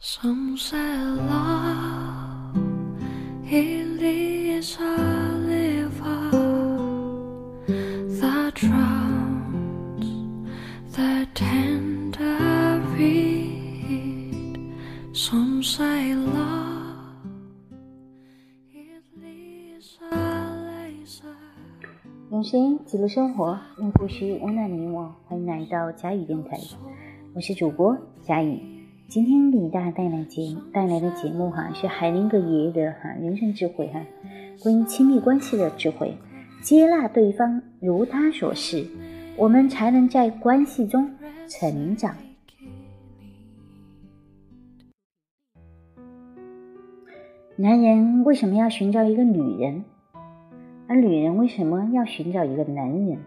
[0.00, 2.56] Some say love
[3.50, 4.96] it is a
[5.44, 6.30] river
[8.20, 10.06] that drowns
[10.94, 14.72] the tender reed.
[15.12, 17.18] Some say love
[18.72, 20.14] it leaves a
[20.62, 21.34] laser.
[22.30, 25.12] 用声音记录生活，用故事温暖你我。
[25.26, 26.56] 欢迎来到佳宇电台，
[27.34, 28.77] 我是主播佳宇。
[29.08, 34.04] 今天给大家带来节带来的节目哈，是海林格爷爷的哈人生智慧哈，
[34.62, 36.14] 关于亲密关系的智慧，
[36.60, 38.84] 接纳对方如他所示，
[39.38, 41.10] 我们才能在关系中
[41.48, 42.14] 成长。
[47.56, 49.84] 男人为什么要寻找一个女人，
[50.86, 53.18] 而女人为什么要寻找一个男人？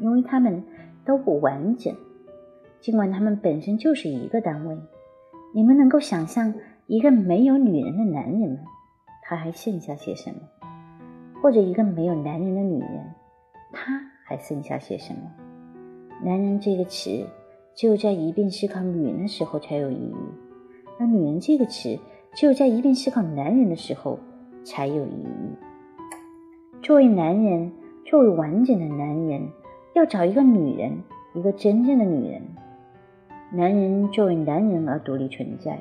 [0.00, 0.62] 因为他们
[1.06, 1.96] 都不完整，
[2.82, 4.76] 尽管他们本身就是一个单位。
[5.54, 6.52] 你们能够想象
[6.86, 8.58] 一个没有女人的男人吗？
[9.22, 10.36] 他还剩下些什么？
[11.40, 13.14] 或者一个没有男人的女人，
[13.72, 15.20] 他还剩下些什么？
[16.22, 17.26] 男人这个词，
[17.74, 20.16] 只有在一边思考女人的时候才有意义；
[20.98, 21.98] 而女人这个词，
[22.34, 24.18] 只有在一边思考男人的时候
[24.64, 25.56] 才有意义。
[26.82, 27.72] 作为男人，
[28.04, 29.48] 作为完整的男人，
[29.94, 31.02] 要找一个女人，
[31.34, 32.42] 一个真正的女人。
[33.50, 35.80] 男人作为男人而独立存在，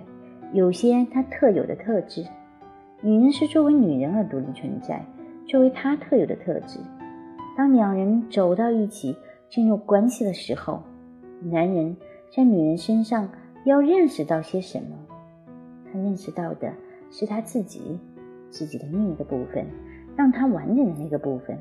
[0.54, 2.24] 有些他特有的特质；
[3.02, 5.06] 女人是作为女人而独立存在，
[5.46, 6.80] 作为她特有的特质。
[7.58, 9.18] 当两人走到一起，
[9.50, 10.82] 进入关系的时候，
[11.42, 11.98] 男人
[12.34, 13.30] 在女人身上
[13.66, 14.98] 要认识到些什么？
[15.92, 16.72] 他认识到的
[17.12, 18.00] 是他自己，
[18.50, 19.66] 自己的另一个部分，
[20.16, 21.58] 让他完整的那个部分；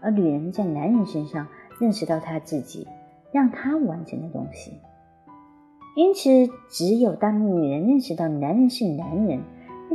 [0.00, 1.46] 而女人在男人身上
[1.78, 2.88] 认识到他自己，
[3.30, 4.72] 让他完整的东西。
[5.96, 6.28] 因此，
[6.68, 9.40] 只有当女人认识到男人是男人，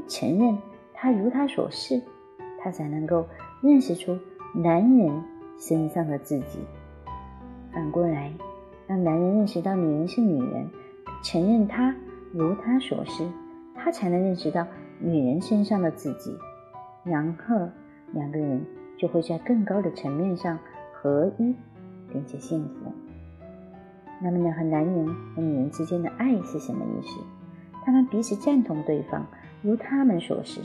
[0.07, 0.57] 承认
[0.93, 2.01] 他如他所示，
[2.57, 3.25] 她才能够
[3.61, 4.17] 认识出
[4.55, 5.23] 男人
[5.57, 6.59] 身上的自己。
[7.73, 8.31] 反过来，
[8.87, 10.69] 当男人认识到女人是女人，
[11.21, 11.93] 承认她
[12.31, 13.27] 如他所示，
[13.75, 14.65] 他才能认识到
[14.99, 16.33] 女人身上的自己。
[17.03, 17.67] 然后，
[18.13, 18.65] 两个人
[18.97, 20.57] 就会在更高的层面上
[20.93, 21.55] 合一，
[22.11, 22.88] 并且幸福。
[24.21, 24.51] 那么呢？
[24.51, 27.19] 和男人和女人之间的爱是什么意思？
[27.85, 29.25] 他们彼此赞同对方，
[29.61, 30.61] 如他们所示。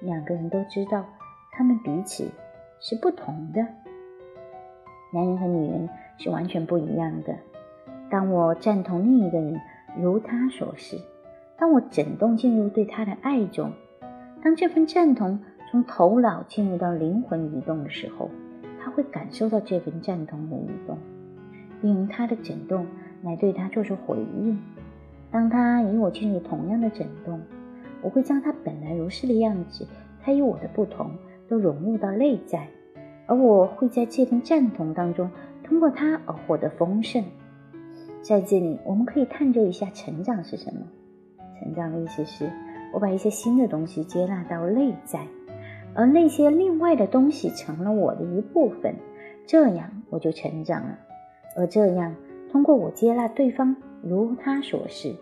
[0.00, 1.04] 两个人都知道，
[1.52, 2.28] 他们彼此
[2.80, 3.64] 是不同的。
[5.14, 5.88] 男人和女人
[6.18, 7.36] 是完全不一样的。
[8.10, 9.60] 当我赞同另一个人
[9.96, 10.98] 如他所示，
[11.56, 13.72] 当我整动进入对他的爱中，
[14.42, 15.38] 当这份赞同
[15.70, 18.28] 从头脑进入到灵魂移动的时候，
[18.82, 20.98] 他会感受到这份赞同的移动。
[21.82, 22.86] 并用他的震动
[23.22, 24.58] 来对他做出回应。
[25.30, 27.40] 当他与我进入同样的震动，
[28.00, 29.86] 我会将他本来如是的样子，
[30.22, 31.10] 他与我的不同，
[31.48, 32.68] 都融入到内在，
[33.26, 35.30] 而我会在这份赞同当中，
[35.64, 37.24] 通过他而获得丰盛。
[38.22, 40.80] 在这里，我们可以探究一下成长是什么。
[41.58, 42.50] 成长的意思是
[42.92, 45.26] 我把一些新的东西接纳到内在，
[45.94, 48.96] 而那些另外的东西成了我的一部分，
[49.46, 50.98] 这样我就成长了。
[51.56, 52.14] 而这样，
[52.50, 55.14] 通过我接纳对方如他所示，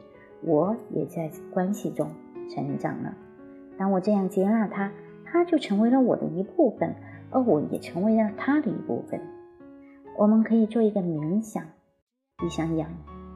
[0.42, 2.10] 我也在关系中
[2.48, 3.14] 成长了。
[3.76, 4.92] 当我这样接纳他，
[5.24, 6.94] 他就成为了我的一部分，
[7.30, 9.20] 而我也成为了他的一部分。
[10.18, 11.64] 我们可以做一个冥想，
[12.36, 12.86] 闭上眼，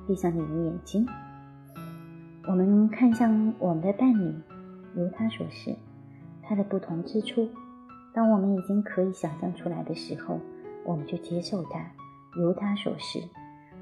[0.06, 1.06] 闭上你的眼睛，
[2.46, 4.34] 我们看向我们的伴侣
[4.94, 5.74] 如他所示，
[6.42, 7.48] 他的不同之处。
[8.12, 10.38] 当我们已经可以想象出来的时候，
[10.84, 11.80] 我们就接受他。
[12.34, 13.20] 如他所示，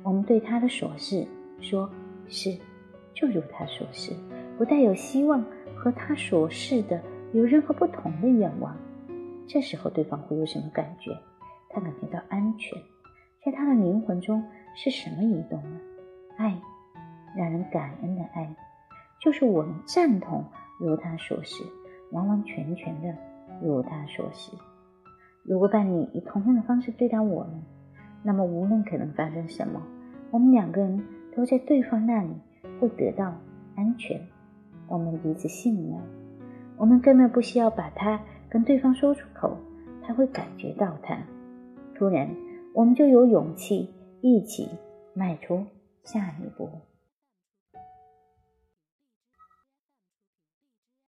[0.03, 1.27] 我们对他的所示
[1.61, 1.89] 说
[2.29, 2.57] ：“是，
[3.15, 4.13] 就如他所示，
[4.59, 7.01] 不带有希望和他所示的
[7.33, 8.77] 有任何不同的愿望。”
[9.49, 11.17] 这时候，对方会有什么感觉？
[11.69, 12.79] 他感觉到安全，
[13.45, 15.81] 在他的灵魂中是什么移动呢？
[16.37, 16.61] 爱，
[17.37, 18.55] 让人感恩的爱，
[19.21, 20.45] 就是我们赞同
[20.79, 21.65] 如他所示，
[22.11, 23.15] 完完全全的
[23.63, 24.53] 如他所示。
[25.45, 27.63] 如果伴侣以同样的方式对待我们，
[28.23, 29.83] 那么，无论可能发生什么，
[30.31, 31.03] 我们两个人
[31.35, 32.31] 都在对方那里
[32.81, 33.35] 会得到
[33.77, 34.21] 安全。
[34.89, 36.01] 我们彼此信任，
[36.77, 39.57] 我们根本不需要把它跟对方说出口，
[40.03, 41.19] 他会感觉到它。
[41.95, 42.29] 突然，
[42.75, 43.91] 我们就有勇气
[44.21, 44.69] 一起
[45.15, 45.65] 迈出
[46.03, 46.69] 下一步。